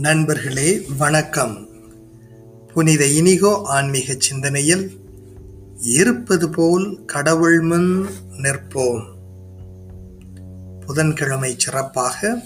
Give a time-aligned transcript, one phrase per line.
[0.00, 1.68] நண்பர்களே வணக்கம்.
[2.74, 5.00] புனித இனிகோ ஆன்மீக சிந்தனையில்
[5.78, 8.06] இருப்பது போல் கடவுள் முன்
[8.42, 9.04] நிற்போம்.
[10.86, 12.42] புதன்கிழமை சிறப்பாக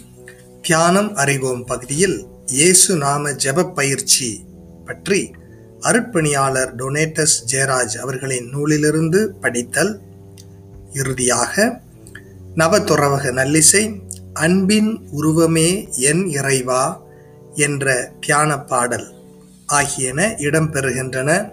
[0.61, 4.45] தியானம் அறிவோம் பகுதியில் இயேசு நாம ஜெப பயிற்சி
[4.85, 5.31] பற்றி
[5.81, 10.01] அருட்பணியாளர் டொனேட்டஸ் ஜெயராஜ் அவர்களின் நூலிலிருந்து படித்தல்.
[10.93, 11.81] இறுதியாக
[12.57, 14.01] நவதுறவக நல்லிசை
[14.33, 17.02] அன்பின் உருவமே என் இறைவா
[17.55, 19.07] என்ற தியான பாடல்
[19.67, 21.49] ஆகியன இடம்பெறுகின்றன.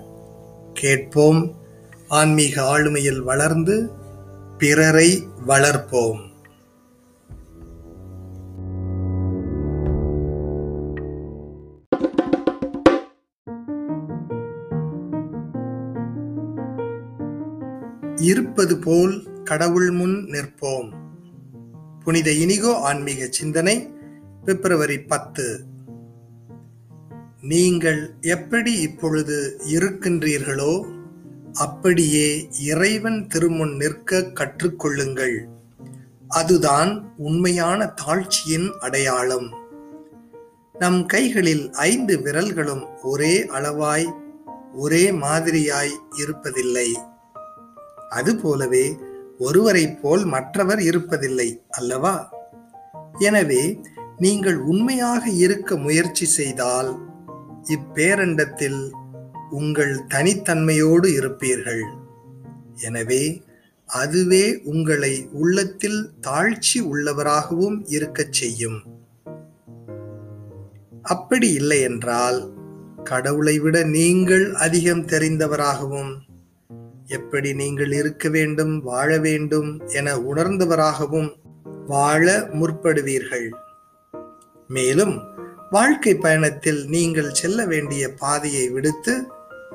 [0.73, 1.55] கேட்போம்.
[2.07, 3.90] ஆன்மீக ஆளுமையில் வளர்ந்து
[4.57, 6.27] பிறரை வளர்ப்போம்.
[18.16, 20.93] இருப்பது போல் கடவுள் முன் நிற்போம்.
[22.04, 23.93] புனித இனிகோ ஆன்மீக சிந்தனை
[24.45, 25.68] பிப்ரவரி பத்து
[27.41, 30.85] நீங்கள் எப்படி இப்பொழுது இருக்கின்றீர்களோ
[31.54, 35.45] அப்படியே இறைவன் திருமுன் நிற்க கற்றுக்கொள்ளுங்கள்.
[36.27, 39.54] அதுதான் உண்மையான தாழ்ச்சியின் அடையாளம்.
[40.73, 44.13] நம் கைகளில் ஐந்து விரல்களும் ஒரே அளவாய்
[44.73, 46.93] ஒரே மாதிரியாய் இருப்பதில்லை.
[48.10, 48.98] அதுபோலவே
[49.40, 52.34] ஒருவரைப் போல் மற்றவர் இருப்பதில்லை அல்லவா?
[53.20, 53.82] எனவே
[54.17, 57.09] நீங்கள் உண்மையாக இருக்க முயற்சி செய்தால்
[57.70, 58.91] இப்பேரண்டத்தில்
[59.49, 61.84] உங்கள் தனித்தன்மையோடு இருப்பீர்கள்.
[62.76, 63.41] எனவே
[63.85, 68.84] அதுவே உங்களை உள்ளத்தில் தாழ்ச்சி உள்ளவராகவும் இருக்கச் செய்யும்.
[71.01, 72.39] அப்படி இல்லை என்றால்
[73.03, 76.11] கடவுளை விட நீங்கள் அதிகம் தெரிந்தவராகவும்
[77.06, 81.29] எப்படி நீங்கள் இருக்க வேண்டும் வாழ வேண்டும் என உணர்ந்தவராகவும்
[81.88, 83.50] வாழ முற்படுவீர்கள்.
[84.67, 85.38] மேலும்
[85.72, 89.28] வாழ்க்கை பயணத்தில் நீங்கள் செல்ல வேண்டிய பாதையை விடுத்து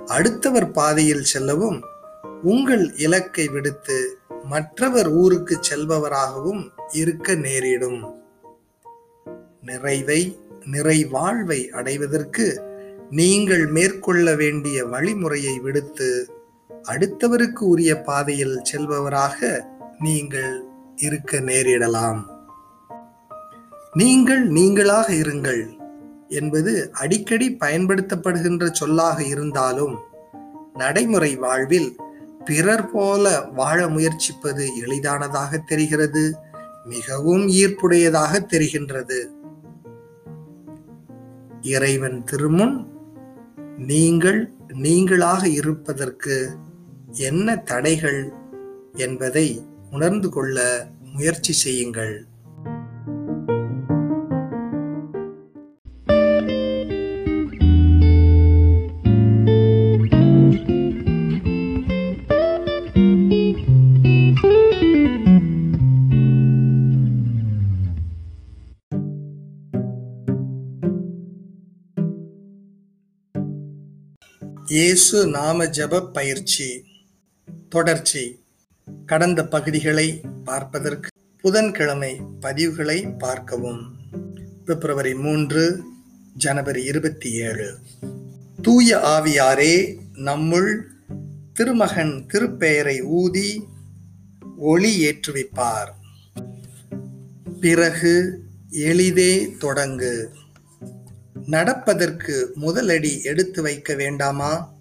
[0.06, 1.84] அடுத்தவர் பாதையில் செல்லவும்
[2.43, 8.15] உங்கள் இலக்கை விடுத்து மற்றவர் ஊருக்கு செல்பவராகவும் இருக்க நேரிடும்.
[9.62, 10.38] நிறைவை
[10.71, 12.62] நிறைவாழ்வை அடைவதற்கு
[13.11, 16.31] நீங்கள் மேற்கொள்ள வேண்டிய வழிமுறையை விடுத்து
[16.82, 19.61] அடுத்தவருக்கு உரிய பாதையில் செல்பவராக
[19.99, 20.65] நீங்கள்
[20.97, 22.22] இருக்க நேரிடலாம்.
[23.93, 25.82] நீங்கள் நீங்களாக இருங்கள்.
[26.40, 26.72] என்பது
[27.02, 29.94] அடிக்கடி பயன்படுத்தப்படுகின்ற சொல்லாக இருந்தாலும்
[30.74, 31.90] நடைமுறை வாழ்வில்
[32.44, 33.24] பிறர் போல
[33.58, 36.24] வாழ முயற்சிப்பது எளிதானதாக தெரிகிறது
[36.84, 39.20] மிகவும் ஈர்ப்புடையதாக தெரிகின்றது.
[41.74, 42.76] இறைவன் திருமுன்
[43.90, 44.40] நீங்கள்
[44.82, 46.36] நீங்களாக இருப்பதற்கு
[47.28, 48.20] என்ன தடைகள்
[48.96, 49.46] என்பதை
[49.90, 50.58] உணர்ந்து கொள்ள
[51.14, 52.14] முயற்சி செய்யுங்கள்.
[74.74, 76.84] இயேசு நாம ஜப பயிற்சி
[77.68, 78.44] தொடர்ச்சி.
[79.06, 81.08] கடந்த பகுதிகளை பார்ப்பதற்கு
[81.40, 83.96] புதன்கிழமை பதிவுகளை பார்க்கவும்.
[84.64, 85.82] பிப்ரவரி மூன்று
[86.36, 87.78] ஜனவரி இருபத்தி ஏழு.
[88.62, 90.80] தூய ஆவியாரே நம்முள்
[91.52, 93.64] திருமகன் திருப்பெயரை ஊதி
[94.56, 95.90] ஒளி ஏற்றுவிப்பார்.
[97.60, 100.28] பிறகு எளிதே தொடங்கு.
[101.47, 104.72] நடப்பதற்கு முதலடி எடுத்து வைக்க வேண்டாமா?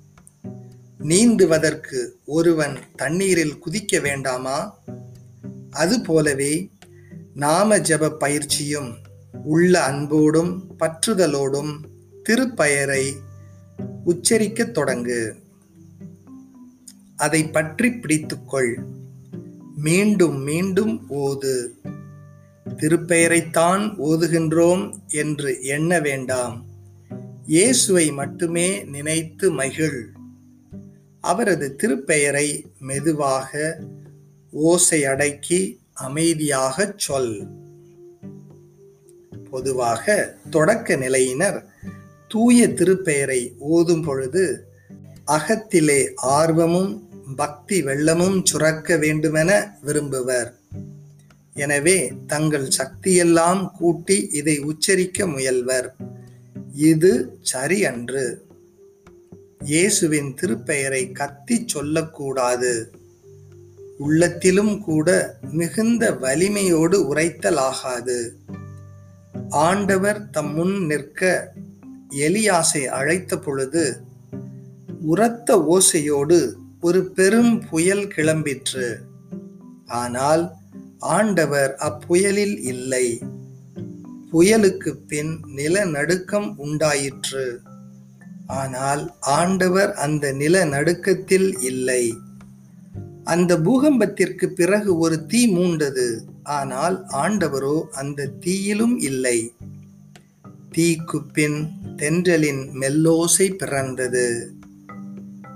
[0.97, 4.78] நீந்துவதற்கு ஒருவன் தண்ணீரில் குதிக்க வேண்டாமா?
[5.69, 6.69] அதுபோலவே
[7.34, 8.97] நாம ஜப பயிற்சியும்
[9.44, 11.79] உள்ள அன்போடும் பற்றுதலோடும்
[12.29, 13.13] திருப்பெயரை
[14.06, 15.34] உச்சரிக்கத் தொடங்கு.
[17.16, 18.83] அதை பற்றி பிடித்துக்கொள்.
[19.75, 21.68] மீண்டும் மீண்டும் ஓது.
[22.69, 26.65] திருப்பெயரைத்தான் ஓதுகின்றோம் என்று எண்ண வேண்டாம்.
[27.48, 30.12] இயேசுவை மட்டுமே நினைத்து மகிழ்.
[31.19, 33.80] அவரது திருப்பெயரை மெதுவாக
[34.54, 37.48] ஓசையடக்கி அமைதியாகச் சொல்.
[39.50, 41.66] பொதுவாக தொடக்க நிலையினர்
[42.27, 44.68] தூய திருப்பெயரை ஓதும் பொழுது
[45.27, 50.54] அகத்திலே ஆர்வமும் பக்தி வெள்ளமும் சுரக்க வேண்டுமென விரும்புவர்.
[51.53, 55.89] எனவே தங்கள் சக்தியெல்லாம் கூட்டி இதை உச்சரிக்க முயல்வர்.
[56.73, 58.45] இது சரி அன்று
[59.65, 62.91] இயேசுவின் திருப்பெயரை கத்தி சொல்லக்கூடாது.
[63.97, 68.17] உள்ளத்திலும் கூட மிகுந்த வலிமையோடு உரைத்தலாகாது.
[69.49, 71.51] ஆண்டவர் தம் முன் நிற்க
[72.17, 73.97] எலியாசை அழைத்த பொழுது
[75.01, 78.88] உரத்த ஓசையோடு ஒரு பெரும் புயல் கிளம்பிற்று.
[79.85, 80.44] ஆனால்
[81.03, 83.21] ஆண்டவர் அப்புயலில் இல்லை.
[84.31, 87.61] புயலுக்கு பின் நிலநடுக்கம் உண்டாயிற்று.
[88.47, 92.13] ஆனால் ஆண்டவர் அந்த நிலநடுக்கத்தில் இல்லை.
[93.23, 96.19] அந்த பூகம்பத்திற்கு பிறகு ஒரு தீ மூண்டது.
[96.44, 99.53] ஆனால் ஆண்டவரோ அந்த தீயிலும் இல்லை.
[100.77, 104.56] தீக்கு பின் தென்றலின் மெல்லோசை பிறந்தது.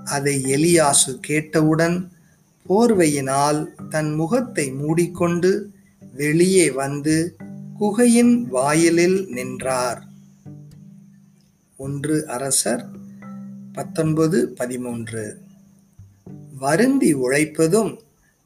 [0.04, 2.12] அதை எலியாசு கேட்டவுடன்
[2.68, 5.70] போர்வையினால் தன் முகத்தை மூடிக்கொண்டு
[6.12, 7.36] வெளியே வந்து
[7.78, 10.06] குகையின் வாயிலில் நின்றார்.
[11.76, 12.86] ஒன்று அரசர்
[13.72, 15.38] பத்தொன்பது பதிமூன்று.
[16.58, 17.98] வருந்தி உழைப்பதும்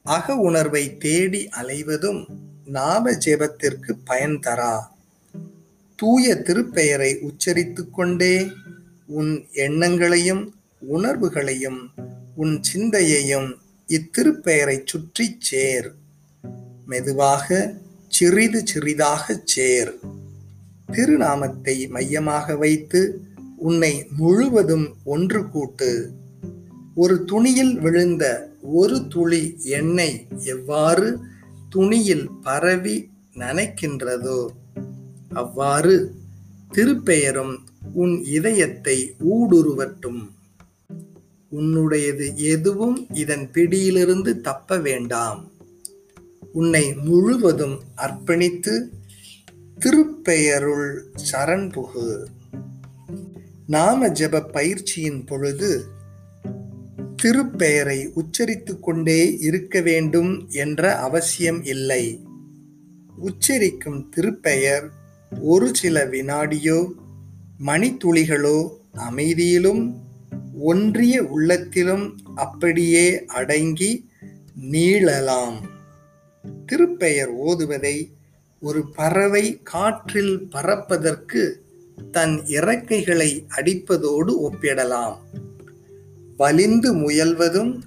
[0.02, 2.26] அக உணர்வை தேடி அலைவதும்
[2.64, 4.80] நாம ஜெபத்திற்கு பயன் தரா.
[5.96, 8.50] தூய திருப்பெயரை உச்சரித்து கொண்டே
[9.06, 10.54] உன் எண்ணங்களையும்
[10.92, 11.90] உணர்வுகளையும்
[12.34, 13.62] உன் சிந்தையையும்
[13.97, 15.89] இத்திருப்பெயரை சுற்றி சேர்.
[16.87, 17.75] மெதுவாக
[18.09, 19.93] சிறிது சிறிதாக சேர்.
[20.93, 23.00] திருநாமத்தை மையமாக வைத்து
[23.56, 25.91] உன்னை முழுவதும் ஒன்று கூட்டு.
[26.94, 28.25] ஒரு துணியில் விழுந்த
[28.62, 31.19] ஒரு துளி எண்ணெய் எவ்வாறு
[31.69, 32.97] துணியில் பரவி
[33.35, 34.41] நனைக்கின்றதோ
[35.33, 36.15] அவ்வாறு
[36.73, 37.55] திருப்பெயரும்
[37.93, 38.97] உன் இதயத்தை
[39.33, 40.23] ஊடுருவட்டும்.
[41.52, 45.50] உன்னுடையது எதுவும் இதன் பிடியிலிருந்து தப்ப வேண்டாம்.
[46.52, 48.82] உன்னை முழுவதும் அர்ப்பணித்து
[49.78, 50.99] திருப்பெயருள்
[51.32, 52.25] சரண் புகு.
[53.66, 55.84] நாம ஜப பயிற்சியின் பொழுது
[57.22, 62.20] திருப்பெயரை உச்சரித்து கொண்டே இருக்க வேண்டும் என்ற அவசியம் இல்லை.
[63.16, 64.88] உச்சரிக்கும் திருப்பெயர்
[65.40, 66.93] ஒரு சில வினாடியோ
[67.66, 69.94] மணித்துளிகளோ அமைதியிலும்
[70.62, 74.09] ஒன்றிய உள்ளத்திலும் அப்படியே அடங்கி
[74.70, 75.56] நீளலாம்.
[76.67, 78.11] திருப்பெயர் ஓதுவதை
[78.61, 81.62] ஒரு பறவை காற்றில் பறப்பதற்கு
[82.11, 85.17] தன் இறக்கைகளை அடிப்பதோடு ஒப்பிடலாம்.
[86.37, 87.82] வலிந்து முயல்வதும்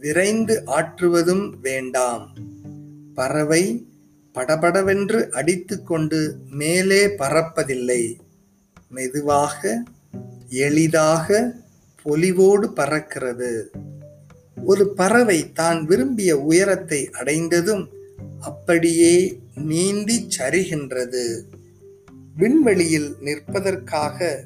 [0.00, 2.34] விரைந்து ஆற்றுவதும் வேண்டாம்.
[3.14, 3.86] பறவை
[4.32, 8.16] படபடவென்று அடித்துக்கொண்டு மேலே பறப்பதில்லை.
[8.88, 9.82] மெதுவாக
[10.48, 11.59] எளிதாக
[12.02, 13.64] பொலிவோடு பறக்கிறது.
[14.64, 17.88] ஒரு பறவை தான் விரும்பிய உயரத்தை அடைந்ததும்
[18.40, 21.42] அப்படியே நீந்தி சரிகின்றது.
[22.36, 24.44] விண்வெளியில் நிற்பதற்காக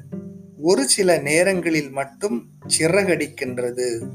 [0.57, 2.49] ஒரு சில நேரங்களில் மட்டும்
[2.79, 4.09] சிறகடிக்கின்றது.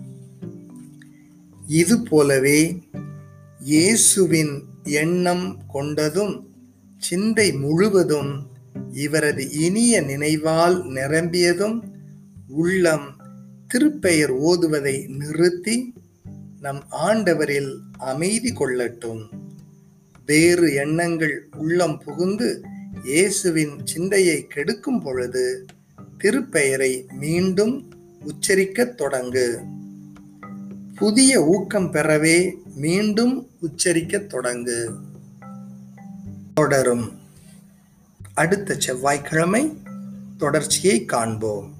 [1.67, 2.79] இது போலவே
[3.61, 6.43] இயேசுவின் எண்ணம் கொண்டதும்
[6.99, 8.49] சிந்தை முழுவதும்
[8.93, 11.83] இவரது இனிய நினைவால் நிரம்பியதும்
[12.49, 13.20] உள்ளம்
[13.75, 15.93] திருப்பெயர் ஓதுவதை நிறுத்தி
[16.61, 19.29] நம் ஆண்டவரில் அமைதி கொள்ளட்டும்.
[20.27, 22.63] வேறு எண்ணங்கள் உள்ளம் புகுந்து
[23.05, 25.67] இயேசுவின் சிந்தையை கெடுக்கும் பொழுது
[26.19, 27.93] திருப்பெயரை மீண்டும்
[28.25, 29.65] உச்சரிக்கத் தொடங்கு.
[30.95, 34.95] புதிய ஊக்கம் பெறவே மீண்டும் உச்சரிக்கத் தொடங்கு.
[36.55, 37.13] தொடரும்.
[38.35, 39.73] அடுத்த செவ்வாய்க்கிழமை
[40.39, 41.80] தொடர்ச்சியை காண்போம்.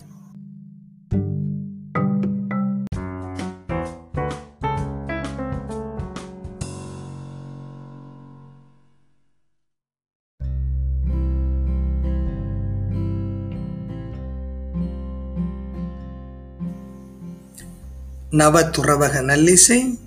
[18.33, 19.99] நவதுறவக நல்லிசை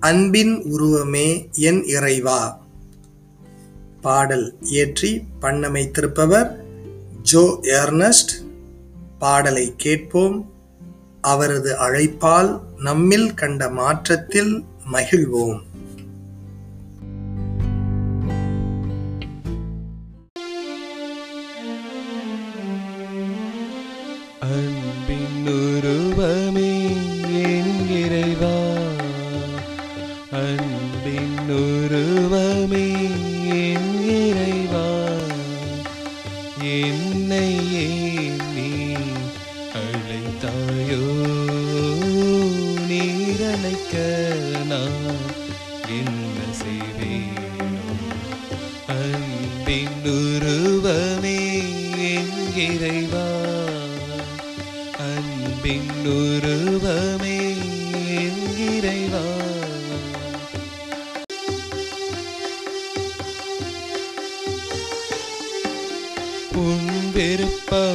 [0.00, 2.60] அன்பின் உருவமே என் இறைவா.
[4.00, 6.56] பாடல் இயற்றி பண்ணமைத்திருப்பவர்
[7.22, 8.44] ஜோ ஏர்னஸ்ட்.
[9.18, 10.50] பாடலை கேட்போம்.
[11.20, 15.65] அவரது அழைப்பால் நம்மில் கண்ட மாற்றத்தில் மகிழ்வோம்.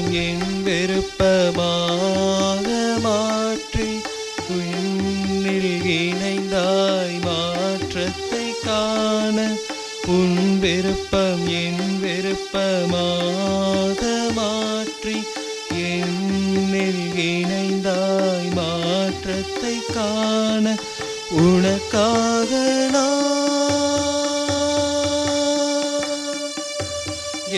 [0.01, 2.67] விருப்பம் என் விருப்பமாக
[3.03, 3.89] மாற்றி
[4.53, 9.37] உன்னில் இணைந்தாய் மாற்றத்தை காண
[10.09, 14.01] உன் விருப்பம் என் விருப்பமாக
[14.39, 15.17] மாற்றி
[15.89, 20.75] என்னில் இணைந்தாய் மாற்றத்தை காண
[21.41, 22.51] உனக்காக
[22.95, 23.19] நான்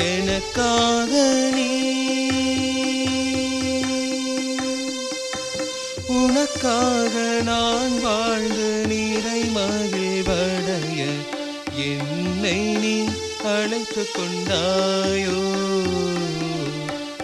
[0.06, 1.14] எனக்காக
[10.27, 11.06] நிறைவடைய
[11.75, 13.03] என்னை நீ
[13.44, 15.39] அழைத்து கொண்டாயோ?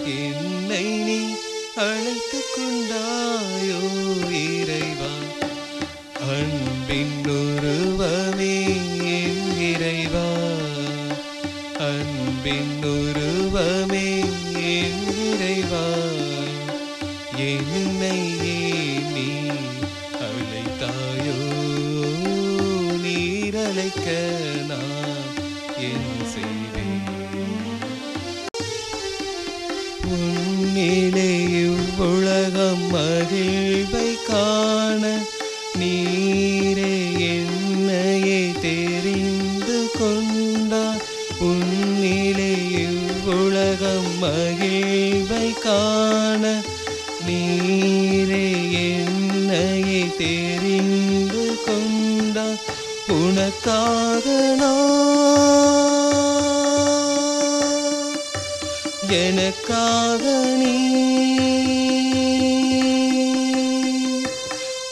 [0.03, 1.19] என்னை நீ
[1.75, 3.81] அழைத்து கொண்டாயோ
[4.31, 5.13] இறைவா?
[6.29, 8.65] அன்பின் உருவமே
[9.03, 10.55] என் இறைவா.
[11.77, 14.19] அன்பின் உருவமே
[14.55, 15.87] என் இறைவா.
[17.37, 18.19] என்னை
[19.13, 19.27] நீ
[23.91, 24.09] நீரழைக்க
[24.69, 25.29] நான்
[25.83, 27.05] என் செய்வேன்
[30.15, 31.29] உன்னிலே
[31.61, 35.03] இவ்வுலகம் மகிழ்வை காண
[35.79, 36.93] நீரே
[37.31, 41.03] என்னையே தெரிந்து கொண்டார்
[41.49, 42.53] உன்னிலே
[42.83, 46.43] இவ்வுலகம் மகிழ்வை காண
[47.27, 48.45] நீரே
[48.85, 50.48] என்னையே தெரி
[53.49, 54.77] உனக்காக நான்
[59.09, 60.23] எனக்காக
[60.57, 60.75] நீ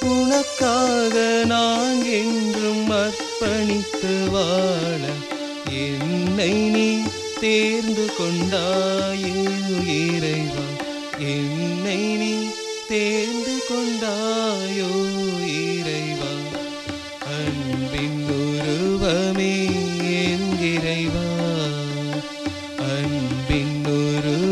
[0.01, 5.03] உனக்காக நான் என்றும் அர்ப்பணித்து வாழ
[5.69, 7.01] என்னை நீ
[7.39, 9.35] தேர்ந்து கொண்டாயே
[9.85, 10.65] இறைவா.
[11.17, 12.49] என்னை நீ
[12.87, 15.16] தேர்ந்து கொண்டாயோ.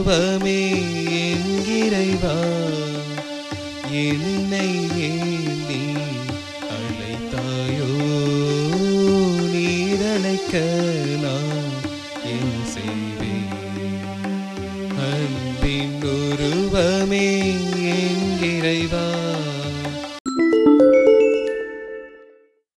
[0.07, 0.59] உருவமே
[1.19, 2.33] என் இறைவா
[4.01, 4.67] என்னை
[5.05, 5.79] ஏந்தி
[6.75, 7.89] அழைத்தாயோ?
[9.53, 10.53] நீரழைக்க